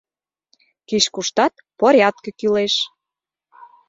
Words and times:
Кеч-куштат 0.89 1.53
порядке 1.79 2.29
кӱлеш. 2.39 2.73